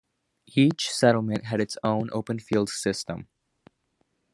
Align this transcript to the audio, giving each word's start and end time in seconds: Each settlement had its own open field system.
Each 0.55 0.89
settlement 0.89 1.45
had 1.45 1.61
its 1.61 1.77
own 1.83 2.09
open 2.11 2.39
field 2.39 2.69
system. 2.71 3.27